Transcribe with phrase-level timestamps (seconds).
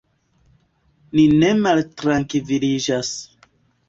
[1.19, 3.13] Ni ne maltrankviliĝas.